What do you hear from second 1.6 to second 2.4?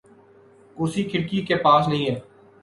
پاس نہیں ہے